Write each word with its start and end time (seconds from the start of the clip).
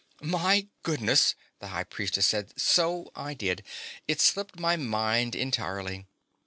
"My 0.23 0.65
goodness!" 0.81 1.35
the 1.59 1.67
High 1.67 1.83
Priestess 1.83 2.25
said. 2.25 2.59
"So 2.59 3.11
I 3.15 3.35
did! 3.35 3.61
It 4.07 4.19
slipped 4.19 4.59
my 4.59 4.75
mind 4.75 5.35
entirely." 5.35 6.07